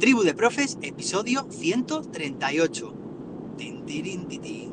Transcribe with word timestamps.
Tribu 0.00 0.22
de 0.22 0.32
Profes, 0.32 0.78
episodio 0.80 1.46
138. 1.50 2.94
Tin, 3.58 3.84
tirin, 3.84 4.28
ti, 4.28 4.38
tin. 4.38 4.72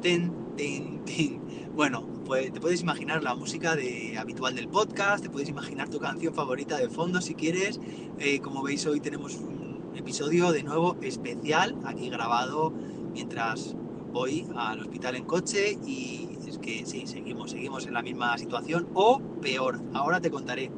Tin, 0.00 0.32
tin, 0.56 1.04
tin. 1.04 1.42
Bueno, 1.76 2.08
pues 2.24 2.50
te 2.54 2.58
puedes 2.58 2.80
imaginar 2.80 3.22
la 3.22 3.34
música 3.34 3.76
de, 3.76 4.16
habitual 4.16 4.54
del 4.54 4.68
podcast, 4.68 5.22
te 5.22 5.28
puedes 5.28 5.50
imaginar 5.50 5.90
tu 5.90 5.98
canción 5.98 6.32
favorita 6.32 6.78
de 6.78 6.88
fondo 6.88 7.20
si 7.20 7.34
quieres. 7.34 7.80
Eh, 8.18 8.40
como 8.40 8.62
veis, 8.62 8.86
hoy 8.86 9.00
tenemos 9.00 9.36
un 9.36 9.92
episodio 9.94 10.52
de 10.52 10.62
nuevo 10.62 10.96
especial 11.02 11.76
aquí 11.84 12.08
grabado 12.08 12.72
mientras 13.12 13.76
voy 14.10 14.46
al 14.56 14.80
hospital 14.80 15.16
en 15.16 15.24
coche 15.24 15.78
y 15.86 16.38
es 16.48 16.56
que 16.56 16.86
sí, 16.86 17.06
seguimos, 17.06 17.50
seguimos 17.50 17.86
en 17.86 17.92
la 17.92 18.00
misma 18.00 18.38
situación 18.38 18.88
o 18.94 19.20
peor. 19.42 19.82
Ahora 19.92 20.22
te 20.22 20.30
contaré. 20.30 20.70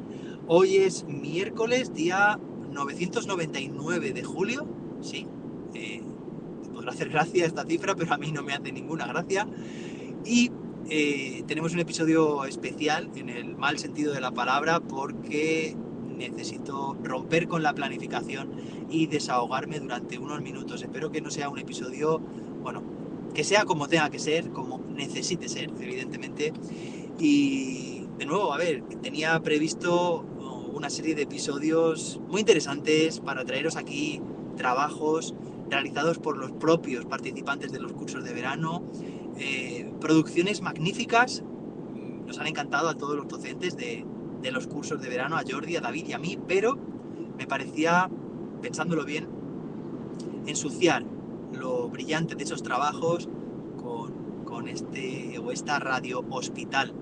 Hoy 0.47 0.75
es 0.75 1.05
miércoles, 1.05 1.93
día 1.93 2.37
999 2.75 4.13
de 4.13 4.23
julio. 4.23 4.67
Sí, 5.01 5.25
eh, 5.73 6.03
podrá 6.73 6.91
hacer 6.91 7.09
gracia 7.09 7.45
esta 7.45 7.65
cifra, 7.65 7.95
pero 7.95 8.13
a 8.13 8.17
mí 8.17 8.31
no 8.31 8.43
me 8.43 8.53
hace 8.53 8.71
ninguna 8.71 9.07
gracia. 9.07 9.47
Y 10.23 10.51
eh, 10.89 11.43
tenemos 11.47 11.73
un 11.73 11.79
episodio 11.79 12.45
especial 12.45 13.09
en 13.15 13.29
el 13.29 13.55
mal 13.55 13.79
sentido 13.79 14.13
de 14.13 14.21
la 14.21 14.31
palabra 14.31 14.79
porque 14.81 15.75
necesito 16.17 16.95
romper 17.03 17.47
con 17.47 17.63
la 17.63 17.73
planificación 17.73 18.51
y 18.89 19.07
desahogarme 19.07 19.79
durante 19.79 20.19
unos 20.19 20.41
minutos. 20.41 20.81
Espero 20.83 21.11
que 21.11 21.21
no 21.21 21.31
sea 21.31 21.49
un 21.49 21.59
episodio, 21.59 22.19
bueno, 22.61 22.83
que 23.33 23.43
sea 23.43 23.65
como 23.65 23.87
tenga 23.87 24.09
que 24.09 24.19
ser, 24.19 24.49
como 24.49 24.79
necesite 24.93 25.49
ser, 25.49 25.71
evidentemente. 25.79 26.53
Y 27.19 28.05
de 28.17 28.25
nuevo, 28.25 28.53
a 28.53 28.57
ver, 28.57 28.83
tenía 29.01 29.39
previsto 29.41 30.25
una 30.75 30.89
serie 30.89 31.15
de 31.15 31.21
episodios 31.21 32.19
muy 32.27 32.41
interesantes 32.41 33.21
para 33.21 33.45
traeros 33.45 33.77
aquí 33.77 34.21
trabajos 34.57 35.33
realizados 35.69 36.19
por 36.19 36.37
los 36.37 36.51
propios 36.51 37.05
participantes 37.05 37.71
de 37.71 37.79
los 37.79 37.93
cursos 37.93 38.25
de 38.25 38.33
verano, 38.33 38.83
eh, 39.37 39.89
producciones 40.01 40.61
magníficas, 40.61 41.43
nos 42.25 42.37
han 42.39 42.47
encantado 42.47 42.89
a 42.89 42.95
todos 42.95 43.15
los 43.15 43.27
docentes 43.27 43.77
de, 43.77 44.05
de 44.41 44.51
los 44.51 44.67
cursos 44.67 45.01
de 45.01 45.07
verano, 45.07 45.37
a 45.37 45.43
Jordi, 45.49 45.77
a 45.77 45.81
David 45.81 46.07
y 46.09 46.13
a 46.13 46.19
mí, 46.19 46.37
pero 46.45 46.77
me 47.37 47.47
parecía, 47.47 48.09
pensándolo 48.61 49.05
bien, 49.05 49.29
ensuciar 50.45 51.05
lo 51.53 51.87
brillante 51.87 52.35
de 52.35 52.43
esos 52.43 52.63
trabajos 52.63 53.29
con, 53.81 54.43
con 54.43 54.67
este 54.67 55.39
o 55.39 55.51
esta 55.51 55.79
radio 55.79 56.25
hospital 56.29 56.93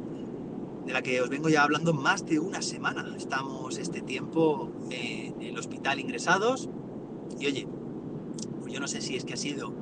de 0.85 0.93
la 0.93 1.01
que 1.01 1.21
os 1.21 1.29
vengo 1.29 1.49
ya 1.49 1.63
hablando 1.63 1.93
más 1.93 2.25
de 2.25 2.39
una 2.39 2.61
semana. 2.61 3.15
Estamos 3.15 3.77
este 3.77 4.01
tiempo 4.01 4.71
en 4.89 5.41
el 5.41 5.57
hospital 5.57 5.99
ingresados 5.99 6.69
y 7.39 7.47
oye, 7.47 7.67
pues 8.61 8.73
yo 8.73 8.79
no 8.79 8.87
sé 8.87 9.01
si 9.01 9.15
es 9.15 9.25
que 9.25 9.33
ha 9.33 9.37
sido 9.37 9.73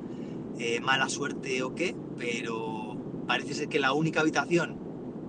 eh, 0.59 0.79
mala 0.79 1.09
suerte 1.09 1.63
o 1.63 1.73
qué, 1.73 1.95
pero 2.17 2.97
parece 3.27 3.53
ser 3.53 3.69
que 3.69 3.79
la 3.79 3.93
única 3.93 4.21
habitación, 4.21 4.77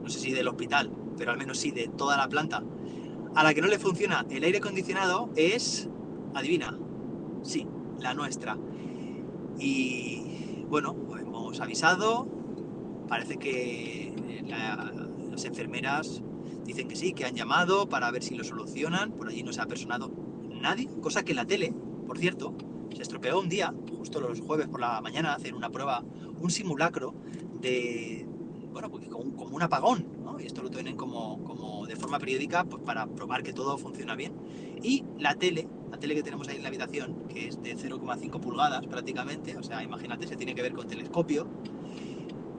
no 0.02 0.08
sé 0.08 0.18
si 0.18 0.32
del 0.32 0.48
hospital, 0.48 0.90
pero 1.16 1.32
al 1.32 1.38
menos 1.38 1.58
sí 1.58 1.70
de 1.70 1.88
toda 1.88 2.16
la 2.16 2.28
planta, 2.28 2.62
a 3.34 3.42
la 3.42 3.54
que 3.54 3.62
no 3.62 3.68
le 3.68 3.78
funciona 3.78 4.26
el 4.30 4.44
aire 4.44 4.58
acondicionado 4.58 5.30
es, 5.36 5.88
adivina, 6.34 6.76
sí, 7.42 7.66
la 7.98 8.14
nuestra. 8.14 8.58
Y 9.58 10.64
bueno, 10.68 10.94
hemos 11.18 11.60
avisado, 11.60 12.26
parece 13.08 13.38
que 13.38 14.14
la, 14.46 15.01
enfermeras 15.44 16.22
dicen 16.64 16.88
que 16.88 16.96
sí, 16.96 17.12
que 17.12 17.24
han 17.24 17.34
llamado 17.34 17.88
para 17.88 18.10
ver 18.10 18.22
si 18.22 18.34
lo 18.34 18.44
solucionan, 18.44 19.12
por 19.12 19.28
allí 19.28 19.42
no 19.42 19.52
se 19.52 19.60
ha 19.60 19.66
personado 19.66 20.10
nadie, 20.48 20.88
cosa 21.00 21.24
que 21.24 21.34
la 21.34 21.44
tele, 21.44 21.74
por 22.06 22.18
cierto, 22.18 22.54
se 22.94 23.02
estropeó 23.02 23.40
un 23.40 23.48
día, 23.48 23.74
justo 23.98 24.20
los 24.20 24.40
jueves 24.40 24.68
por 24.68 24.80
la 24.80 25.00
mañana, 25.00 25.34
hacen 25.34 25.54
una 25.54 25.70
prueba, 25.70 26.04
un 26.40 26.50
simulacro 26.50 27.14
de, 27.60 28.26
bueno, 28.72 28.90
pues 28.90 29.08
como, 29.08 29.24
un 29.24 29.62
apagón. 29.62 30.22
Y 30.40 30.46
esto 30.46 30.62
lo 30.62 30.70
tienen 30.70 30.96
como, 30.96 31.44
como 31.44 31.86
de 31.86 31.94
forma 31.94 32.18
periódica 32.18 32.64
pues 32.64 32.82
para 32.82 33.06
probar 33.06 33.44
que 33.44 33.52
todo 33.52 33.78
funciona 33.78 34.16
bien. 34.16 34.32
Y 34.82 35.04
la 35.18 35.36
tele, 35.36 35.68
la 35.90 35.98
tele 35.98 36.16
que 36.16 36.22
tenemos 36.24 36.48
ahí 36.48 36.56
en 36.56 36.62
la 36.62 36.68
habitación, 36.68 37.28
que 37.28 37.46
es 37.46 37.62
de 37.62 37.76
0,5 37.76 38.40
pulgadas 38.40 38.84
prácticamente, 38.86 39.56
o 39.56 39.62
sea, 39.62 39.84
imagínate, 39.84 40.26
se 40.26 40.36
tiene 40.36 40.54
que 40.54 40.62
ver 40.62 40.72
con 40.72 40.88
telescopio, 40.88 41.46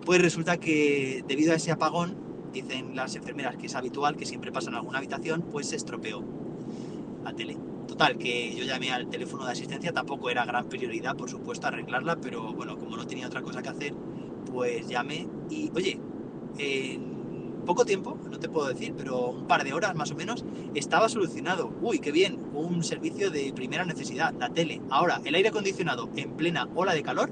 pues 0.06 0.22
resulta 0.22 0.58
que 0.58 1.26
debido 1.28 1.52
a 1.52 1.56
ese 1.56 1.72
apagón, 1.72 2.16
dicen 2.54 2.96
las 2.96 3.16
enfermeras 3.16 3.58
que 3.58 3.66
es 3.66 3.76
habitual, 3.76 4.16
que 4.16 4.26
siempre 4.26 4.52
pasa 4.52 4.70
en 4.70 4.76
alguna 4.76 5.00
habitación, 5.00 5.42
pues 5.52 5.68
se 5.68 5.76
estropeó 5.76 6.24
la 7.24 7.34
tele. 7.34 7.58
Total, 7.88 8.18
que 8.18 8.56
yo 8.56 8.64
llamé 8.64 8.92
al 8.92 9.10
teléfono 9.10 9.46
de 9.46 9.52
asistencia, 9.52 9.92
tampoco 9.92 10.30
era 10.30 10.46
gran 10.46 10.70
prioridad, 10.70 11.16
por 11.16 11.30
supuesto, 11.30 11.68
arreglarla, 11.68 12.16
pero 12.16 12.54
bueno, 12.54 12.78
como 12.78 12.96
no 12.96 13.06
tenía 13.06 13.28
otra 13.28 13.42
cosa 13.42 13.62
que 13.62 13.70
hacer, 13.70 13.94
pues 14.52 14.88
llamé 14.88 15.28
y, 15.50 15.70
oye, 15.76 16.00
en 16.58 17.14
poco 17.66 17.86
tiempo, 17.86 18.18
no 18.30 18.40
te 18.40 18.50
puedo 18.50 18.68
decir, 18.68 18.94
pero 18.98 19.28
un 19.30 19.48
par 19.48 19.64
de 19.64 19.74
horas 19.74 19.96
más 19.96 20.12
o 20.12 20.16
menos, 20.16 20.44
estaba 20.76 21.10
solucionado. 21.10 21.72
Uy, 21.82 22.00
qué 22.00 22.12
bien, 22.12 22.40
un 22.54 22.84
servicio 22.84 23.32
de 23.32 23.54
primera 23.54 23.86
necesidad, 23.86 24.34
la 24.38 24.50
tele. 24.50 24.82
Ahora, 24.90 25.22
el 25.24 25.36
aire 25.36 25.50
acondicionado 25.50 26.10
en 26.16 26.32
plena 26.34 26.68
ola 26.76 26.94
de 26.94 27.04
calor, 27.04 27.30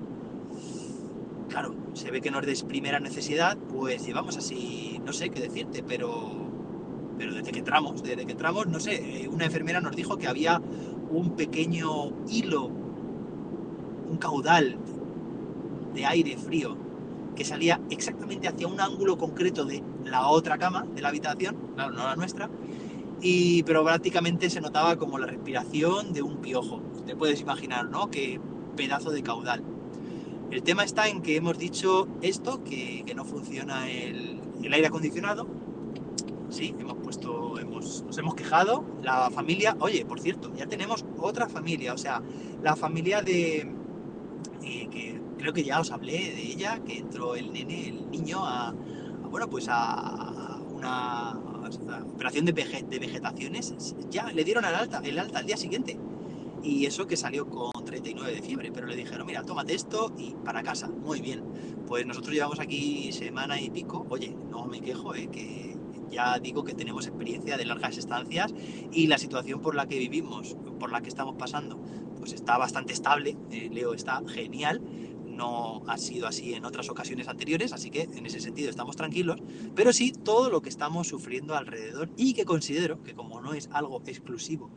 claro, 1.50 1.76
se 1.94 2.12
ve 2.12 2.22
que 2.22 2.32
no 2.32 2.40
es 2.40 2.64
primera 2.64 3.00
necesidad, 3.00 3.58
pues 3.58 4.06
llevamos 4.06 4.38
así, 4.38 5.02
no 5.06 5.14
sé 5.14 5.30
qué 5.30 5.42
decirte, 5.42 5.84
pero, 5.84 6.32
pero 7.18 7.34
desde 7.34 7.52
que 7.52 7.60
entramos, 7.60 8.02
desde 8.04 8.26
que 8.26 8.32
entramos, 8.32 8.68
no 8.68 8.80
sé, 8.80 9.28
una 9.32 9.46
enfermera 9.46 9.82
nos 9.82 9.96
dijo 9.96 10.18
que 10.18 10.28
había 10.28 10.62
un 11.10 11.36
pequeño 11.36 12.12
hilo, 12.30 12.66
un 12.66 14.18
caudal 14.18 14.78
de 15.94 16.06
aire 16.06 16.38
frío 16.38 16.78
que 17.36 17.46
salía 17.46 17.80
exactamente 17.90 18.48
hacia 18.48 18.68
un 18.68 18.80
ángulo 18.80 19.18
concreto 19.18 19.66
de 19.66 19.84
la 20.06 20.28
otra 20.28 20.58
cama 20.58 20.86
de 20.94 21.02
la 21.02 21.10
habitación, 21.10 21.56
claro, 21.76 21.92
no 21.92 22.04
la 22.04 22.16
nuestra, 22.16 22.50
y, 23.22 23.64
pero 23.64 23.84
prácticamente 23.84 24.50
se 24.50 24.62
notaba 24.62 24.98
como 24.98 25.18
la 25.20 25.28
respiración 25.28 26.12
de 26.12 26.22
un 26.24 26.38
piojo. 26.38 26.82
Te 27.06 27.16
puedes 27.16 27.40
imaginar, 27.42 27.90
¿no? 27.90 28.10
Qué 28.10 28.40
pedazo 28.76 29.12
de 29.12 29.22
caudal. 29.22 29.64
El 30.52 30.64
tema 30.64 30.84
está 30.84 31.08
en 31.08 31.22
que 31.22 31.38
hemos 31.38 31.58
dicho 31.58 32.10
esto, 32.22 32.62
que, 32.66 33.10
no 33.16 33.24
funciona 33.24 33.90
el, 33.90 34.42
aire 34.62 34.88
acondicionado. 34.88 35.48
Sí, 36.50 36.76
hemos 36.78 36.96
puesto, 36.96 37.58
hemos, 37.58 38.04
nos 38.04 38.18
hemos 38.18 38.36
quejado. 38.36 38.84
La 39.02 39.30
familia, 39.30 39.78
oye, 39.80 40.04
por 40.04 40.20
cierto, 40.20 40.54
ya 40.54 40.68
tenemos 40.68 41.06
otra 41.18 41.48
familia, 41.48 41.94
o 41.94 41.98
sea, 41.98 42.22
la 42.62 42.76
familia 42.76 43.22
de, 43.22 43.72
eh, 44.62 44.88
que 44.92 45.22
creo 45.38 45.54
que 45.54 45.64
ya 45.64 45.80
os 45.80 45.90
hablé 45.92 46.18
de 46.18 46.44
ella, 46.44 46.82
que 46.86 46.98
entró 46.98 47.36
el 47.36 47.54
nene, 47.54 47.88
el 47.88 48.12
niño, 48.12 48.46
a, 48.46 48.74
bueno, 49.30 49.50
pues 49.50 49.70
a 49.70 50.60
una 50.70 51.40
operación 52.14 52.44
de, 52.44 52.52
de, 52.52 53.00
vegetaciones. 53.00 53.96
Ya 54.10 54.30
le 54.32 54.44
dieron 54.44 54.66
el 54.66 54.76
alta, 54.76 55.02
el 55.02 55.18
alta 55.18 55.40
al 55.40 55.46
día 55.46 55.56
siguiente. 55.56 55.98
Y 56.64 56.86
eso 56.86 57.08
que 57.08 57.18
salió 57.18 57.50
con 57.50 57.72
39 57.86 58.36
de 58.36 58.42
fiebre, 58.42 58.72
pero 58.72 58.88
le 58.88 58.96
dijeron, 58.96 59.26
mira, 59.26 59.44
tómate 59.44 59.74
esto 59.74 60.14
y 60.18 60.32
para 60.46 60.62
casa. 60.62 60.88
Muy 60.90 61.22
bien. 61.22 61.44
Pues 61.88 62.06
nosotros 62.06 62.34
llevamos 62.34 62.60
aquí 62.60 63.12
semana 63.12 63.60
y 63.60 63.70
pico. 63.70 64.06
Oye, 64.10 64.36
no 64.50 64.66
me 64.66 64.82
quejo, 64.82 65.16
eh, 65.16 65.30
que 65.32 65.76
ya 66.10 66.38
digo 66.40 66.64
que 66.64 66.74
tenemos 66.74 67.08
experiencia 67.08 67.58
de 67.58 67.66
largas 67.66 67.98
estancias 67.98 68.54
y 68.92 69.08
la 69.08 69.18
situación 69.18 69.62
por 69.62 69.76
la 69.76 69.88
que 69.88 69.98
vivimos, 69.98 70.56
por 70.80 70.92
la 70.92 71.02
que 71.02 71.10
estamos 71.10 71.36
pasando, 71.36 71.80
pues 72.20 72.34
está 72.34 72.58
bastante 72.58 72.94
estable. 72.94 73.38
Eh, 73.50 73.70
Leo 73.72 73.94
está 73.94 74.22
genial 74.28 74.82
no 75.32 75.82
ha 75.88 75.98
sido 75.98 76.28
así 76.28 76.54
en 76.54 76.66
otras 76.66 76.90
ocasiones 76.90 77.28
anteriores, 77.28 77.74
así 77.74 77.90
que 77.90 78.04
en 78.04 78.26
ese 78.26 78.40
sentido 78.40 78.70
estamos 78.70 78.96
tranquilos, 78.96 79.42
pero 79.76 79.92
sí 79.92 80.12
todo 80.12 80.50
lo 80.52 80.62
que 80.62 80.70
estamos 80.70 81.08
sufriendo 81.08 81.56
alrededor 81.56 82.12
y 82.16 82.34
que 82.34 82.46
considero 82.46 83.02
que 83.02 83.16
como 83.16 83.42
no 83.42 83.54
es 83.54 83.68
algo 83.72 84.04
exclusivo 84.06 84.70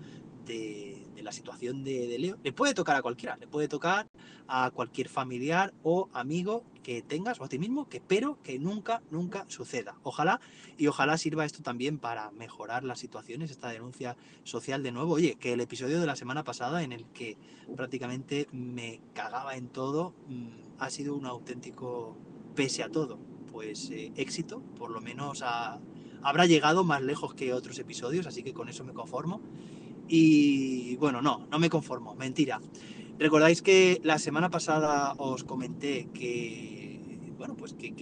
de, 0.47 0.94
la 1.25 1.33
situación 1.33 1.83
de, 1.85 2.07
de, 2.07 2.19
Leo, 2.19 2.39
le 2.43 2.53
puede 2.53 2.75
tocar 2.75 2.97
a 2.97 3.03
cualquiera, 3.03 3.37
le 3.37 3.47
puede 3.47 3.67
tocar 3.69 4.07
a 4.47 4.71
cualquier 4.71 5.09
familiar 5.09 5.73
o 5.83 6.09
amigo 6.13 6.65
que 6.83 7.03
tengas 7.03 7.41
o 7.41 7.45
a 7.45 7.49
ti 7.49 7.59
mismo, 7.59 7.89
que 7.89 7.97
espero 7.97 8.39
que 8.43 8.59
nunca, 8.59 9.03
nunca 9.11 9.45
suceda. 9.49 9.97
Ojalá 10.03 10.41
y 10.77 10.87
ojalá 10.87 11.17
sirva 11.19 11.45
esto 11.45 11.63
también 11.63 11.99
para 11.99 12.31
mejorar 12.33 12.85
las 12.85 12.99
situaciones, 12.99 13.51
esta 13.51 13.71
denuncia 13.71 14.17
social 14.45 14.83
de 14.83 14.93
nuevo. 14.93 15.15
Oye, 15.15 15.37
que 15.37 15.55
el 15.55 15.61
episodio 15.61 16.01
de 16.01 16.07
la 16.07 16.15
semana 16.15 16.45
pasada 16.45 16.83
en 16.83 16.93
el 16.93 17.07
que 17.07 17.37
prácticamente 17.75 18.47
me 18.53 19.01
cagaba 19.15 19.57
en 19.57 19.69
todo, 19.69 20.15
mmm, 20.29 20.49
ha 20.79 20.91
sido 20.91 21.15
un 21.15 21.27
auténtico, 21.27 22.17
pese 22.55 22.83
a 22.83 22.91
todo, 22.91 23.19
pues 23.51 23.91
eh, 23.91 24.13
éxito, 24.17 24.61
por 24.77 24.91
lo 24.91 25.01
menos 25.01 25.43
a, 25.43 25.81
habrá 26.23 26.47
llegado 26.47 26.85
más 26.85 27.03
lejos 27.03 27.35
que 27.35 27.53
otros 27.53 27.79
episodios, 27.79 28.27
así 28.27 28.43
que 28.43 28.53
con 28.53 28.69
eso 28.69 28.85
me 28.85 28.93
conformo. 28.93 29.41
Y 30.09 30.97
bueno, 30.97 31.23
no, 31.23 31.47
no 31.51 31.59
me 31.59 31.71
conformo, 31.71 32.15
mentira. 32.15 32.61
Recordáis 33.19 33.63
que 33.63 34.01
la 34.03 34.19
semana 34.19 34.51
pasada 34.51 35.15
os 35.19 35.45
comenté 35.45 36.09
que, 36.13 37.01
bueno, 37.39 37.57
pues 37.57 37.75
que, 37.75 37.93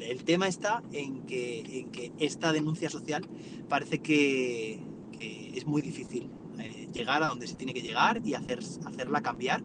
el 0.00 0.24
tema 0.24 0.48
está 0.48 0.82
en 0.92 1.22
que, 1.26 1.80
en 1.80 1.90
que, 1.90 2.12
esta 2.18 2.52
denuncia 2.52 2.88
social 2.88 3.28
parece 3.68 3.98
que 3.98 4.80
es 5.20 5.66
muy 5.66 5.82
difícil 5.82 6.30
eh, 6.60 6.88
llegar 6.92 7.22
a 7.22 7.28
donde 7.28 7.46
se 7.46 7.54
tiene 7.54 7.74
que 7.74 7.82
llegar 7.82 8.20
y 8.24 8.34
hacer, 8.34 8.60
hacerla 8.84 9.22
cambiar. 9.22 9.62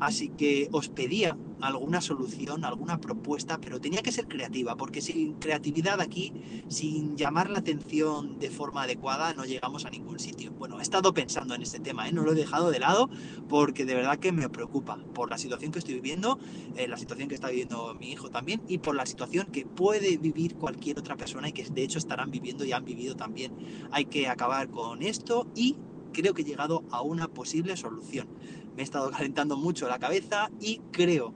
Así 0.00 0.28
que 0.28 0.68
os 0.72 0.88
pedía 0.88 1.36
alguna 1.60 2.00
solución, 2.00 2.64
alguna 2.64 3.00
propuesta, 3.00 3.60
pero 3.60 3.80
tenía 3.80 4.02
que 4.02 4.10
ser 4.10 4.26
creativa, 4.26 4.76
porque 4.76 5.00
sin 5.00 5.34
creatividad 5.34 6.00
aquí, 6.00 6.32
sin 6.68 7.16
llamar 7.16 7.50
la 7.50 7.60
atención 7.60 8.38
de 8.38 8.50
forma 8.50 8.82
adecuada, 8.82 9.32
no 9.34 9.44
llegamos 9.44 9.84
a 9.84 9.90
ningún 9.90 10.18
sitio. 10.18 10.50
Bueno, 10.52 10.80
he 10.80 10.82
estado 10.82 11.14
pensando 11.14 11.54
en 11.54 11.62
este 11.62 11.78
tema, 11.78 12.08
¿eh? 12.08 12.12
no 12.12 12.22
lo 12.22 12.32
he 12.32 12.34
dejado 12.34 12.70
de 12.70 12.80
lado, 12.80 13.08
porque 13.48 13.84
de 13.84 13.94
verdad 13.94 14.18
que 14.18 14.32
me 14.32 14.48
preocupa 14.48 14.98
por 15.14 15.30
la 15.30 15.38
situación 15.38 15.70
que 15.70 15.78
estoy 15.78 15.94
viviendo, 15.94 16.38
eh, 16.76 16.88
la 16.88 16.96
situación 16.96 17.28
que 17.28 17.36
está 17.36 17.48
viviendo 17.48 17.94
mi 17.94 18.10
hijo 18.10 18.28
también, 18.28 18.62
y 18.66 18.78
por 18.78 18.96
la 18.96 19.06
situación 19.06 19.46
que 19.46 19.64
puede 19.64 20.16
vivir 20.16 20.56
cualquier 20.56 20.98
otra 20.98 21.16
persona 21.16 21.48
y 21.48 21.52
que 21.52 21.64
de 21.64 21.82
hecho 21.84 21.98
estarán 21.98 22.30
viviendo 22.30 22.64
y 22.64 22.72
han 22.72 22.84
vivido 22.84 23.14
también. 23.14 23.52
Hay 23.92 24.06
que 24.06 24.26
acabar 24.26 24.68
con 24.68 25.02
esto 25.02 25.46
y 25.54 25.76
creo 26.12 26.34
que 26.34 26.42
he 26.42 26.44
llegado 26.44 26.84
a 26.90 27.02
una 27.02 27.28
posible 27.28 27.76
solución. 27.76 28.28
Me 28.76 28.82
he 28.82 28.84
estado 28.84 29.10
calentando 29.16 29.56
mucho 29.56 29.88
la 29.88 29.98
cabeza 29.98 30.50
y 30.60 30.80
creo 30.90 31.34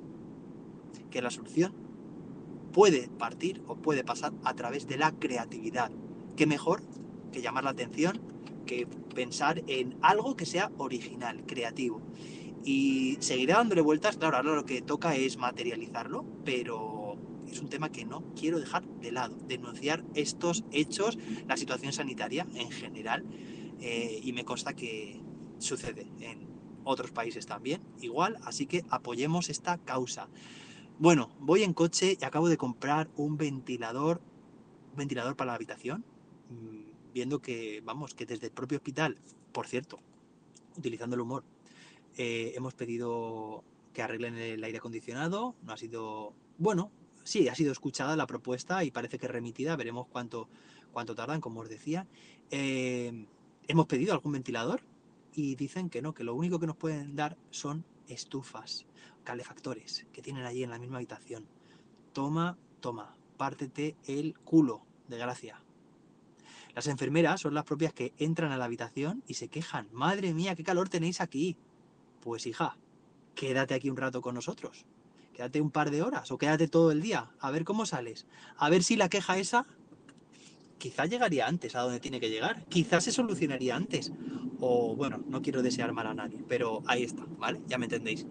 que 1.11 1.23
la 1.23 1.31
solución 1.31 1.75
puede 2.73 3.09
partir 3.09 3.63
o 3.67 3.77
puede 3.77 4.05
pasar 4.05 4.33
a 4.45 4.55
través 4.55 4.87
de 4.87 4.99
la 4.99 5.13
creatividad. 5.13 5.91
¿Qué 6.37 6.47
mejor 6.47 6.83
que 7.33 7.41
llamar 7.41 7.65
la 7.65 7.71
atención, 7.71 8.21
que 8.67 8.87
pensar 9.15 9.63
en 9.67 9.97
algo 10.03 10.37
que 10.37 10.45
sea 10.45 10.71
original, 10.77 11.45
creativo? 11.47 12.03
Y 12.65 13.17
seguiré 13.21 13.55
dándole 13.55 13.81
vueltas, 13.81 14.17
claro, 14.17 14.37
ahora 14.37 14.57
lo 14.57 14.67
que 14.67 14.83
toca 14.83 15.15
es 15.15 15.39
materializarlo, 15.39 16.25
pero 16.45 17.17
es 17.51 17.61
un 17.61 17.69
tema 17.69 17.91
que 17.91 18.05
no 18.05 18.25
quiero 18.35 18.59
dejar 18.59 18.85
de 18.87 19.13
lado, 19.13 19.37
denunciar 19.47 20.05
estos 20.15 20.65
hechos, 20.73 21.19
la 21.47 21.57
situación 21.57 21.93
sanitaria 21.93 22.47
en 22.55 22.71
general, 22.71 23.25
eh, 23.81 24.21
y 24.23 24.33
me 24.33 24.45
consta 24.45 24.75
que 24.75 25.21
sucede 25.59 26.07
en 26.21 26.47
otros 26.85 27.11
países 27.11 27.47
también, 27.47 27.83
igual, 28.01 28.39
así 28.45 28.67
que 28.67 28.85
apoyemos 28.91 29.51
esta 29.51 29.79
causa. 29.79 30.29
Bueno, 30.99 31.31
voy 31.41 31.63
en 31.63 31.75
coche 31.75 32.17
y 32.21 32.25
acabo 32.25 32.49
de 32.49 32.57
comprar 32.57 33.11
un 33.17 33.37
ventilador, 33.37 34.21
ventilador 34.97 35.37
para 35.37 35.49
la 35.49 35.57
habitación, 35.57 36.05
mm, 36.49 37.13
viendo 37.13 37.41
que, 37.41 37.83
vamos, 37.85 38.15
que 38.15 38.25
desde 38.25 38.47
el 38.47 38.53
propio 38.53 38.79
hospital, 38.79 39.19
por 39.53 39.67
cierto, 39.67 39.99
utilizando 40.77 41.17
el 41.17 41.23
humor, 41.23 41.45
eh, 42.17 42.53
hemos 42.57 42.75
pedido 42.75 43.65
que 43.93 44.03
arreglen 44.03 44.37
el 44.37 44.63
aire 44.63 44.79
acondicionado, 44.79 45.55
no 45.63 45.73
ha 45.73 45.77
sido, 45.77 46.35
bueno, 46.59 46.93
sí, 47.25 47.49
ha 47.49 47.55
sido 47.55 47.73
escuchada 47.73 48.17
la 48.17 48.27
propuesta 48.27 48.85
y 48.85 48.91
parece 48.91 49.19
que 49.19 49.29
remitida, 49.29 49.77
veremos 49.77 50.07
cuánto, 50.07 50.49
cuánto 50.93 51.15
tardan, 51.15 51.41
como 51.41 51.61
os 51.61 51.69
decía. 51.69 52.07
Eh, 52.51 53.27
hemos 53.69 53.87
pedido 53.87 54.13
algún 54.13 54.33
ventilador 54.33 54.81
y 55.35 55.55
dicen 55.57 55.91
que 55.91 56.03
no, 56.03 56.15
que 56.15 56.25
lo 56.25 56.35
único 56.35 56.59
que 56.59 56.67
nos 56.67 56.77
pueden 56.77 57.17
dar 57.17 57.37
son 57.51 57.85
estufas, 58.09 58.87
calefactores 59.25 60.07
que 60.13 60.23
tienen 60.23 60.45
allí 60.47 60.63
en 60.63 60.71
la 60.71 60.79
misma 60.79 60.97
habitación. 60.97 61.47
Toma, 62.13 62.57
toma, 62.81 63.15
pártete 63.37 63.97
el 64.07 64.39
culo, 64.39 64.83
de 65.09 65.19
gracia. 65.19 65.61
Las 66.75 66.89
enfermeras 66.89 67.41
son 67.41 67.55
las 67.55 67.65
propias 67.65 67.93
que 67.93 68.13
entran 68.19 68.53
a 68.53 68.59
la 68.59 68.67
habitación 68.67 69.23
y 69.27 69.35
se 69.35 69.49
quejan. 69.49 69.89
Madre 69.93 70.35
mía, 70.35 70.55
qué 70.55 70.63
calor 70.63 70.89
tenéis 70.89 71.21
aquí. 71.21 71.57
Pues 72.21 72.47
hija, 72.47 72.77
quédate 73.35 73.75
aquí 73.75 73.89
un 73.89 73.97
rato 73.97 74.21
con 74.21 74.35
nosotros. 74.35 74.85
Quédate 75.33 75.61
un 75.61 75.71
par 75.71 75.91
de 75.91 76.03
horas 76.03 76.31
o 76.31 76.39
quédate 76.39 76.69
todo 76.69 76.91
el 76.91 77.03
día. 77.03 77.31
A 77.41 77.51
ver 77.51 77.65
cómo 77.65 77.87
sales. 77.87 78.27
A 78.57 78.69
ver 78.69 78.83
si 78.83 78.97
la 78.97 79.09
queja 79.09 79.39
esa 79.39 79.67
quizá 80.79 81.07
llegaría 81.07 81.47
antes 81.47 81.75
a 81.75 81.81
donde 81.81 82.01
tiene 82.01 82.21
que 82.21 82.31
llegar, 82.31 82.65
quizás 82.69 83.05
se 83.05 83.13
solucionaría 83.13 83.77
antes. 83.77 84.13
O 84.61 84.97
bueno, 84.97 85.23
no 85.29 85.43
quiero 85.43 85.63
desear 85.63 85.93
mal 85.93 86.07
a 86.07 86.15
nadie, 86.15 86.43
pero 86.49 86.83
ahí 86.87 87.03
está, 87.03 87.25
¿vale? 87.39 87.61
Ya 87.67 87.79
me 87.79 87.87
entendéis. 87.87 88.27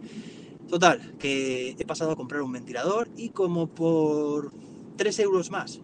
Total, 0.68 1.16
que 1.20 1.76
he 1.78 1.86
pasado 1.86 2.12
a 2.12 2.16
comprar 2.16 2.42
un 2.42 2.52
ventilador 2.52 3.10
y 3.16 3.30
como 3.30 3.68
por 3.68 4.52
3 4.98 5.20
euros 5.20 5.52
más 5.52 5.82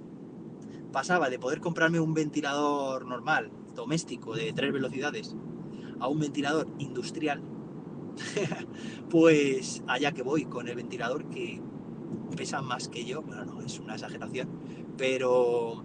pasaba 0.92 1.30
de 1.30 1.40
poder 1.40 1.62
comprarme 1.62 2.00
un 2.00 2.13
ventilador 2.13 3.06
normal, 3.06 3.52
doméstico, 3.75 4.36
de 4.36 4.54
tres 4.54 4.74
velocidades, 4.74 5.36
a 6.00 6.08
un 6.08 6.19
ventilador 6.19 6.68
industrial, 6.80 7.42
pues 9.10 9.84
allá 9.88 10.12
que 10.12 10.22
voy 10.22 10.46
con 10.46 10.68
el 10.68 10.75
ventilador 10.75 11.30
que 11.30 11.62
pesa 12.36 12.62
más 12.62 12.88
que 12.88 13.06
yo, 13.06 13.22
bueno, 13.22 13.46
no, 13.46 13.62
es 13.62 13.80
una 13.80 13.94
exageración, 13.94 14.50
pero 14.98 15.84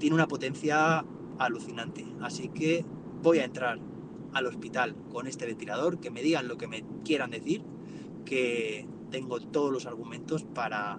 tiene 0.00 0.14
una 0.14 0.26
potencia 0.26 1.04
alucinante. 1.38 2.04
Así 2.20 2.48
que 2.48 2.84
voy 3.22 3.38
a 3.38 3.44
entrar 3.44 3.78
al 4.32 4.46
hospital 4.46 4.96
con 5.12 5.28
este 5.28 5.46
ventilador, 5.46 6.00
que 6.00 6.10
me 6.10 6.22
digan 6.22 6.48
lo 6.48 6.56
que 6.56 6.66
me 6.66 6.84
quieran 7.04 7.30
decir, 7.30 7.62
que 8.24 8.88
tengo 9.10 9.40
todos 9.40 9.72
los 9.72 9.86
argumentos 9.86 10.42
para 10.42 10.98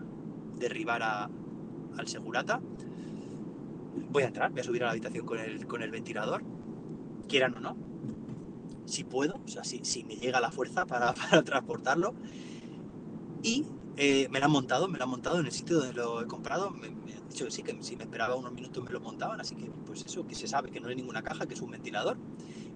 derribar 0.57 1.03
al 1.03 2.07
segurata. 2.07 2.62
Voy 4.12 4.24
a 4.24 4.27
entrar, 4.27 4.51
voy 4.51 4.62
a 4.62 4.63
subir 4.63 4.83
a 4.83 4.86
la 4.86 4.92
habitación 4.92 5.25
con 5.25 5.39
el, 5.39 5.68
con 5.68 5.81
el 5.81 5.92
ventilador, 5.92 6.44
quieran 7.27 7.56
o 7.56 7.59
no, 7.59 7.75
si 8.86 9.03
puedo, 9.03 9.39
o 9.44 9.48
sea, 9.48 9.63
si, 9.63 9.80
si 9.83 10.03
me 10.03 10.15
llega 10.15 10.39
la 10.39 10.51
fuerza 10.51 10.86
para, 10.86 11.13
para 11.30 11.44
transportarlo. 11.44 12.13
Y 13.44 13.65
eh, 13.98 14.27
me 14.30 14.39
lo 14.39 14.45
han 14.45 14.51
montado, 14.51 14.88
me 14.88 14.98
lo 14.98 15.06
han 15.06 15.09
montado 15.09 15.39
en 15.39 15.45
el 15.45 15.51
sitio 15.51 15.80
donde 15.80 15.94
lo 15.94 16.21
he 16.21 16.27
comprado. 16.27 16.71
Me, 16.71 16.89
dicho 17.31 17.45
que 17.45 17.51
sí, 17.51 17.63
que 17.63 17.75
si 17.81 17.95
me 17.95 18.04
esperaba 18.04 18.36
unos 18.36 18.54
minutos 18.54 18.83
me 18.83 18.92
lo 18.92 19.00
montaban, 19.00 19.39
así 19.42 19.56
que 19.56 19.66
pues 19.86 20.06
eso, 20.06 20.25
que 20.25 20.36
se 20.36 20.48
sabe 20.48 20.72
que 20.72 20.80
no 20.80 20.88
hay 20.88 20.95
ninguna 20.95 21.22
caja, 21.22 21.45
que 21.45 21.54
es 21.54 21.62
un 21.62 21.72
ventilador. 21.72 22.18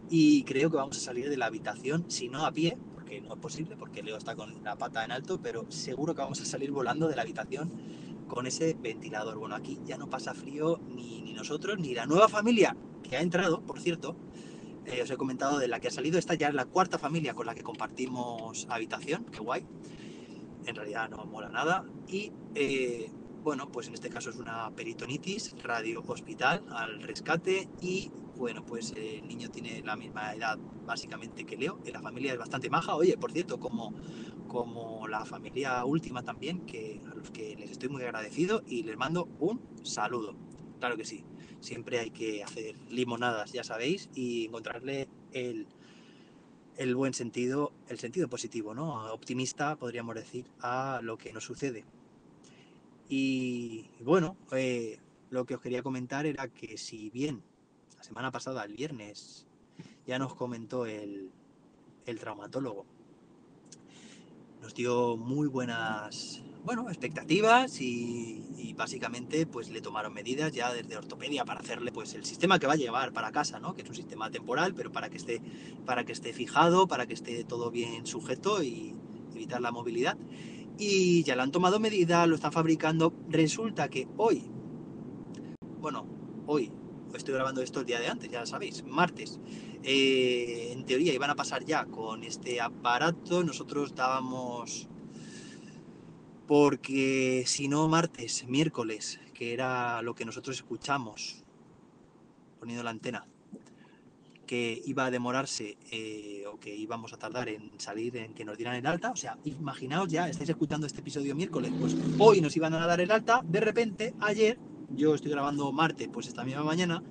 Y 0.10 0.44
creo 0.44 0.70
que 0.70 0.78
vamos 0.78 0.98
a 0.98 1.00
salir 1.00 1.30
de 1.30 1.38
la 1.38 1.48
habitación, 1.48 2.06
si 2.10 2.30
no 2.30 2.46
a 2.46 2.52
pie, 2.52 2.78
porque 2.94 3.22
no 3.22 3.34
es 3.34 3.40
posible, 3.40 3.76
porque 3.78 4.04
Leo 4.04 4.18
está 4.18 4.36
con 4.36 4.64
la 4.64 4.76
pata 4.76 5.04
en 5.04 5.12
alto, 5.12 5.40
pero 5.42 5.66
seguro 5.70 6.14
que 6.16 6.22
vamos 6.22 6.42
a 6.42 6.46
salir 6.46 6.72
volando 6.72 7.08
de 7.08 7.16
la 7.16 7.24
habitación 7.24 7.72
con 8.28 8.48
ese 8.48 8.76
ventilador. 8.80 9.38
Bueno, 9.38 9.56
aquí 9.56 9.80
ya 9.86 9.98
no 9.98 10.10
pasa 10.10 10.34
frío 10.34 10.80
ni, 10.88 11.34
nosotros, 11.34 11.78
ni 11.80 11.94
la 11.94 12.06
nueva 12.06 12.30
familia 12.30 12.76
que 13.04 13.18
ha 13.18 13.22
entrado, 13.22 13.62
por 13.62 13.80
cierto. 13.80 14.16
Eh, 14.86 15.02
os 15.02 15.10
he 15.10 15.18
comentado 15.18 15.58
de 15.58 15.68
la 15.68 15.80
que 15.80 15.88
ha 15.88 15.92
salido, 15.92 16.20
esta 16.20 16.36
ya 16.36 16.48
es 16.48 16.54
la 16.54 16.66
cuarta 16.66 17.00
familia 17.00 17.34
con 17.34 17.48
la 17.48 17.56
que 17.56 17.64
compartimos 17.64 18.68
habitación, 18.70 19.26
qué 19.26 19.40
guay 19.40 19.66
en 20.66 20.76
realidad 20.76 21.10
no 21.10 21.26
mola 21.26 21.50
nada. 21.50 21.86
Y 22.08 22.32
eh, 22.56 23.10
bueno, 23.46 23.72
pues 23.72 23.88
en 23.88 23.94
este 23.94 24.10
caso 24.10 24.32
es 24.32 24.38
una 24.38 24.72
peritonitis, 24.72 25.54
radio 25.62 26.04
hospital 26.08 26.64
al 26.72 27.00
rescate 27.04 27.70
y 27.80 28.10
bueno, 28.36 28.66
pues 28.66 28.92
el 28.98 29.28
niño 29.28 29.52
tiene 29.52 29.84
la 29.84 29.96
misma 29.96 30.34
edad 30.34 30.58
básicamente 30.84 31.46
que 31.46 31.56
Leo, 31.56 31.80
la 31.86 32.02
familia 32.02 32.34
es 32.34 32.40
bastante 32.40 32.72
maja, 32.72 32.96
oye, 32.96 33.18
por 33.20 33.32
cierto, 33.32 33.60
como, 33.60 33.94
como 34.48 35.08
la 35.08 35.26
familia 35.26 35.86
última 35.86 36.24
también, 36.24 36.66
que 36.66 37.00
a 37.06 37.14
los 37.14 37.30
que 37.30 37.56
les 37.56 37.70
estoy 37.70 37.88
muy 37.88 38.02
agradecido 38.02 38.64
y 38.66 38.82
les 38.82 38.98
mando 38.98 39.30
un 39.40 39.62
saludo. 39.84 40.36
Claro 40.80 40.98
que 40.98 41.06
sí, 41.06 41.24
siempre 41.60 42.00
hay 42.00 42.10
que 42.10 42.44
hacer 42.44 42.76
limonadas, 42.90 43.52
ya 43.52 43.64
sabéis, 43.64 44.10
y 44.16 44.46
encontrarle 44.46 45.08
el, 45.34 45.68
el 46.78 46.96
buen 46.96 47.14
sentido, 47.14 47.74
el 47.90 48.00
sentido 48.00 48.28
positivo, 48.28 48.74
¿no? 48.74 49.14
Optimista, 49.14 49.76
podríamos 49.76 50.16
decir, 50.16 50.48
a 50.62 51.00
lo 51.04 51.20
que 51.20 51.32
nos 51.32 51.44
sucede. 51.44 51.86
Y 53.08 53.86
bueno, 54.02 54.36
eh, 54.52 55.00
lo 55.30 55.46
que 55.46 55.56
os 55.56 55.62
quería 55.62 55.84
comentar 55.84 56.26
era 56.26 56.48
que 56.48 56.78
si 56.78 57.10
bien 57.10 57.44
la 57.98 58.04
semana 58.04 58.32
pasada, 58.32 58.64
el 58.64 58.74
viernes, 58.74 59.48
ya 60.06 60.20
nos 60.20 60.36
comentó 60.36 60.86
el, 60.86 61.30
el 62.06 62.20
traumatólogo, 62.20 62.86
nos 64.62 64.74
dio 64.74 65.18
muy 65.18 65.48
buenas 65.48 66.44
bueno, 66.66 66.90
expectativas 66.90 67.80
y, 67.80 68.42
básicamente 68.76 69.46
pues 69.46 69.70
le 69.70 69.80
tomaron 69.80 70.14
medidas 70.14 70.52
ya 70.52 70.74
desde 70.74 70.98
ortopedia 70.98 71.46
para 71.46 71.62
hacerle 71.62 71.94
pues 71.94 72.14
el 72.14 72.26
sistema 72.26 72.60
que 72.60 72.68
va 72.68 72.74
a 72.74 72.76
llevar 72.76 73.14
para 73.14 73.32
casa, 73.32 73.58
¿no? 73.58 73.74
Que 73.74 73.84
es 73.84 73.88
un 73.88 73.96
sistema 73.96 74.30
temporal, 74.30 74.74
pero 74.76 74.92
para 74.92 75.10
que 75.10 75.16
esté, 75.16 75.42
para 75.86 76.04
que 76.04 76.12
esté 76.12 76.34
fijado, 76.34 76.86
para 76.86 77.06
que 77.06 77.14
esté 77.14 77.46
todo 77.46 77.72
bien 77.72 78.06
sujeto 78.06 78.62
y 78.62 78.94
evitar 79.34 79.62
la 79.62 79.72
movilidad. 79.72 80.18
Y 80.78 81.24
ya 81.24 81.36
le 81.36 81.42
han 81.42 81.52
tomado 81.52 81.80
medidas, 81.80 82.28
lo 82.28 82.36
están 82.36 82.52
fabricando. 82.52 83.14
Resulta 83.30 83.90
que 83.90 84.08
hoy, 84.18 84.44
bueno, 85.80 86.06
hoy, 86.46 86.72
estoy 87.14 87.34
grabando 87.34 87.62
esto 87.62 87.80
el 87.80 87.86
día 87.86 88.00
de 88.00 88.08
antes, 88.08 88.30
ya 88.30 88.46
sabéis, 88.46 88.84
martes. 88.84 89.40
Eh, 89.84 90.72
en 90.72 90.86
teoría 90.86 91.14
iban 91.14 91.30
a 91.30 91.36
pasar 91.36 91.64
ya 91.64 91.86
con 91.86 92.24
este 92.24 92.60
aparato. 92.60 93.44
Nosotros 93.44 93.96
dábamos 93.96 94.90
porque 96.48 97.44
si 97.48 97.68
no 97.68 97.88
martes, 97.88 98.46
miércoles, 98.48 99.20
que 99.34 99.54
era 99.54 100.02
lo 100.02 100.14
que 100.14 100.26
nosotros 100.26 100.58
escuchamos 100.58 101.44
poniendo 102.60 102.84
la 102.84 102.92
antena, 102.92 103.28
que 104.46 104.82
iba 104.86 105.06
a 105.06 105.12
demorarse 105.12 105.78
eh, 105.92 106.44
o 106.48 106.60
que 106.60 106.76
íbamos 106.76 107.14
a 107.14 107.18
tardar 107.18 107.50
en 107.50 107.72
salir, 107.80 108.16
en 108.18 108.34
que 108.34 108.46
nos 108.46 108.58
dieran 108.58 108.76
el 108.76 108.86
alta. 108.86 109.12
O 109.12 109.16
sea, 109.16 109.38
imaginaos 109.44 110.10
ya, 110.10 110.30
estáis 110.30 110.50
escuchando 110.50 110.88
este 110.88 111.02
episodio 111.02 111.36
miércoles, 111.36 111.72
pues 111.80 111.96
hoy 112.20 112.42
nos 112.42 112.56
iban 112.56 112.74
a 112.74 112.86
dar 112.86 113.02
el 113.02 113.12
alta, 113.12 113.42
de 113.44 113.60
repente, 113.60 114.14
ayer, 114.20 114.58
yo 114.90 115.16
estoy 115.16 115.32
grabando 115.32 115.72
martes, 115.72 116.08
pues 116.12 116.28
esta 116.28 116.44
misma 116.44 116.64
mañana, 116.64 117.04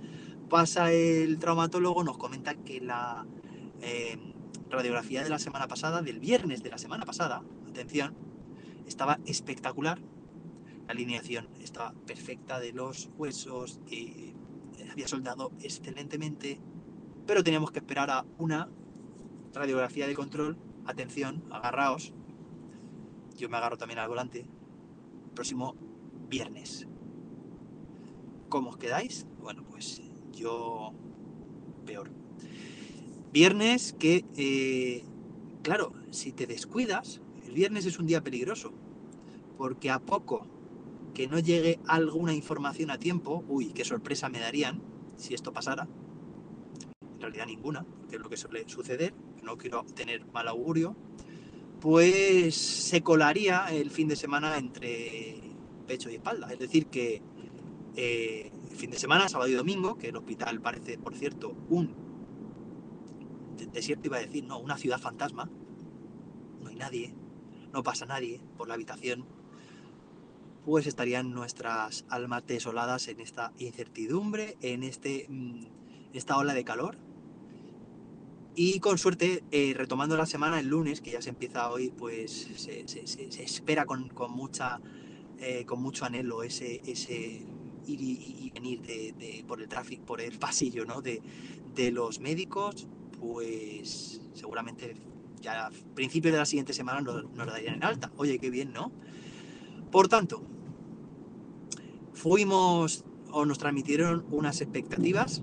pasa 0.49 0.93
el 0.93 1.39
traumatólogo, 1.39 2.05
nos 2.05 2.19
comenta 2.19 2.55
que 2.55 2.81
la 2.81 3.27
eh, 3.83 4.19
radiografía 4.71 5.23
de 5.23 5.31
la 5.31 5.39
semana 5.39 5.69
pasada, 5.69 6.03
del 6.03 6.21
viernes 6.21 6.63
de 6.63 6.71
la 6.71 6.79
semana 6.79 7.05
pasada, 7.05 7.43
atención, 7.69 8.15
estaba 8.87 9.19
espectacular. 9.27 10.01
La 10.87 10.93
alineación 10.93 11.49
estaba 11.63 11.95
perfecta 12.07 12.61
de 12.61 12.73
los 12.73 13.09
huesos, 13.17 13.81
y 13.91 14.35
había 14.91 15.09
soldado 15.09 15.51
excelentemente, 15.63 16.61
pero 17.27 17.43
teníamos 17.43 17.71
que 17.73 17.79
esperar 17.79 18.11
a 18.11 18.25
una 18.39 18.69
radiografía 19.53 20.07
de 20.07 20.15
control. 20.15 20.57
Atención, 20.87 21.45
agarraos. 21.51 22.13
Yo 23.37 23.49
me 23.49 23.57
agarro 23.57 23.79
también 23.79 23.99
al 23.99 24.09
volante. 24.09 24.47
Próximo 25.35 25.77
viernes. 26.29 26.87
¿Cómo 28.49 28.71
os 28.71 28.77
quedáis? 28.77 29.27
Bueno, 29.41 29.65
pues 29.65 30.03
yo 30.33 30.93
peor. 31.85 32.11
Viernes 33.33 33.95
que, 33.99 34.25
eh, 34.37 35.05
claro, 35.63 35.93
si 36.11 36.33
te 36.33 36.47
descuidas, 36.47 37.21
el 37.47 37.55
viernes 37.55 37.87
es 37.87 37.99
un 37.99 38.07
día 38.07 38.23
peligroso, 38.23 38.73
porque 39.59 39.91
a 39.91 39.99
poco 39.99 40.47
que 41.15 41.27
no 41.27 41.39
llegue 41.39 41.81
alguna 41.87 42.33
información 42.35 42.91
a 42.91 42.99
tiempo, 42.99 43.45
uy, 43.49 43.73
qué 43.73 43.85
sorpresa 43.85 44.29
me 44.29 44.41
darían 44.41 44.83
si 45.17 45.35
esto 45.35 45.53
pasara. 45.53 45.89
Realidad 47.25 47.47
ninguna, 47.47 47.85
porque 47.85 48.17
es 48.17 48.23
lo 48.23 48.29
que 48.29 48.37
suele 48.37 48.69
suceder, 48.69 49.15
no 49.43 49.57
quiero 49.57 49.85
tener 49.95 50.27
mal 50.27 50.47
augurio, 50.47 50.95
pues 51.81 52.55
se 52.55 53.03
colaría 53.03 53.67
el 53.71 53.91
fin 53.91 54.09
de 54.09 54.17
semana 54.17 54.59
entre 54.59 55.41
pecho 55.87 56.11
y 56.11 56.17
espalda. 56.17 56.53
Es 56.53 56.59
decir, 56.59 56.87
que 56.87 57.23
eh, 57.97 58.53
fin 58.77 58.91
de 58.91 58.99
semana, 58.99 59.29
sábado 59.29 59.49
y 59.49 59.55
domingo, 59.55 59.97
que 59.97 60.09
el 60.09 60.17
hospital 60.17 60.61
parece, 60.61 60.99
por 60.99 61.15
cierto, 61.15 61.57
un 61.71 61.95
desierto, 63.73 64.07
iba 64.07 64.19
a 64.19 64.21
decir, 64.21 64.45
no, 64.45 64.59
una 64.59 64.77
ciudad 64.77 65.01
fantasma. 65.01 65.49
No 66.61 66.69
hay 66.69 66.77
nadie, 66.77 67.15
no 67.73 67.83
pasa 67.83 68.07
nadie 68.07 68.41
por 68.57 68.69
la 68.69 68.75
habitación. 68.75 69.27
Pues 70.65 70.87
estarían 70.87 71.33
nuestras 71.33 72.05
almas 72.09 72.47
desoladas 72.47 73.09
en 73.09 73.21
esta 73.21 73.53
incertidumbre, 73.59 74.57
en 74.61 74.83
este, 74.83 75.27
mm, 75.29 75.67
esta 76.15 76.37
ola 76.37 76.55
de 76.55 76.65
calor. 76.65 76.97
Y 78.57 78.79
con 78.79 78.99
suerte, 78.99 79.43
eh, 79.51 79.75
retomando 79.77 80.17
la 80.17 80.27
semana 80.27 80.61
el 80.61 80.69
lunes, 80.69 81.01
que 81.01 81.11
ya 81.11 81.21
se 81.21 81.31
empieza 81.31 81.71
hoy, 81.71 81.91
pues 81.91 82.49
se, 82.57 82.85
espera 83.43 83.85
con, 83.85 84.13
mucha, 84.31 84.81
eh, 85.41 85.65
con 85.67 85.83
mucho 85.83 86.05
anhelo 86.05 86.45
ese, 86.45 86.81
ese 86.87 87.43
ir 87.87 88.01
y, 88.01 88.51
venir 88.55 88.81
de, 88.83 89.45
por 89.49 89.61
el 89.61 89.69
tráfico, 89.69 90.05
por 90.05 90.21
el 90.21 90.39
pasillo 90.39 90.85
¿no? 90.85 91.03
de, 91.03 91.21
los 91.91 92.21
médicos, 92.21 92.87
pues 93.19 94.21
seguramente 94.35 94.95
ya 95.41 95.67
a 95.67 95.71
principios 95.95 96.33
de 96.33 96.39
la 96.39 96.47
siguiente 96.47 96.73
semana 96.73 97.01
nos, 97.01 97.31
nos 97.33 97.47
darían 97.47 97.75
en 97.75 97.85
alta. 97.85 98.13
Oye, 98.17 98.39
qué 98.39 98.51
bien, 98.51 98.73
¿no? 98.73 98.93
Por 99.91 100.09
tanto, 100.09 100.43
fuimos 102.13 103.05
o 103.33 103.45
nos 103.45 103.59
transmitieron 103.59 104.25
unas 104.31 104.61
expectativas, 104.61 105.43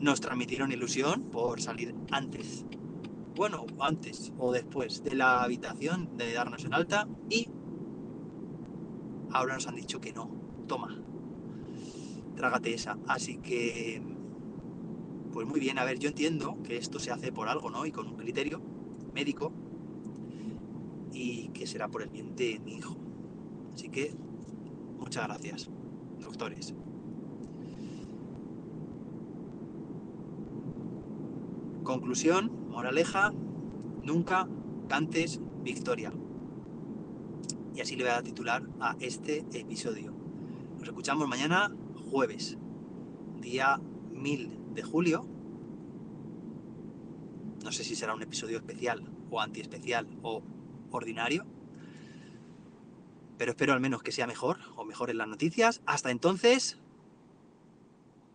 nos 0.00 0.20
transmitieron 0.20 0.72
ilusión 0.72 1.24
por 1.24 1.60
salir 1.60 1.94
antes, 2.10 2.64
bueno, 3.36 3.66
antes 3.78 4.32
o 4.38 4.50
después 4.50 5.04
de 5.04 5.14
la 5.14 5.42
habitación 5.42 6.16
de 6.16 6.32
darnos 6.32 6.64
en 6.64 6.74
alta 6.74 7.06
y 7.28 7.48
ahora 9.30 9.54
nos 9.54 9.66
han 9.66 9.76
dicho 9.76 10.00
que 10.00 10.12
no. 10.12 10.30
Toma, 10.66 11.02
trágate 12.36 12.72
esa. 12.72 12.96
Así 13.06 13.38
que, 13.38 14.02
pues 15.32 15.46
muy 15.46 15.60
bien, 15.60 15.78
a 15.78 15.84
ver, 15.84 15.98
yo 15.98 16.08
entiendo 16.08 16.58
que 16.62 16.76
esto 16.76 16.98
se 16.98 17.10
hace 17.10 17.32
por 17.32 17.48
algo, 17.48 17.70
¿no? 17.70 17.84
Y 17.86 17.92
con 17.92 18.06
un 18.06 18.16
criterio 18.16 18.62
médico 19.14 19.52
y 21.12 21.48
que 21.48 21.66
será 21.66 21.88
por 21.88 22.02
el 22.02 22.08
bien 22.08 22.34
de 22.36 22.60
mi 22.60 22.76
hijo. 22.76 22.96
Así 23.74 23.88
que, 23.88 24.14
muchas 24.98 25.26
gracias, 25.26 25.70
doctores. 26.20 26.74
Conclusión, 31.90 32.68
moraleja, 32.68 33.32
nunca 34.04 34.46
cantes 34.88 35.40
victoria. 35.64 36.12
Y 37.74 37.80
así 37.80 37.96
le 37.96 38.04
voy 38.04 38.12
a 38.12 38.22
titular 38.22 38.62
a 38.78 38.94
este 39.00 39.38
episodio. 39.52 40.14
Nos 40.78 40.86
escuchamos 40.86 41.26
mañana 41.26 41.74
jueves, 42.08 42.58
día 43.40 43.80
1000 44.12 44.72
de 44.72 44.82
julio. 44.84 45.26
No 47.64 47.72
sé 47.72 47.82
si 47.82 47.96
será 47.96 48.14
un 48.14 48.22
episodio 48.22 48.58
especial 48.58 49.02
o 49.28 49.40
antiespecial 49.40 50.06
o 50.22 50.44
ordinario. 50.92 51.44
Pero 53.36 53.50
espero 53.50 53.72
al 53.72 53.80
menos 53.80 54.04
que 54.04 54.12
sea 54.12 54.28
mejor 54.28 54.58
o 54.76 54.84
mejor 54.84 55.10
en 55.10 55.18
las 55.18 55.26
noticias. 55.26 55.82
Hasta 55.86 56.12
entonces, 56.12 56.78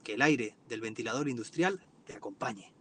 que 0.04 0.16
el 0.16 0.22
aire 0.22 0.58
del 0.68 0.82
ventilador 0.82 1.30
industrial 1.30 1.80
te 2.06 2.16
acompañe. 2.16 2.75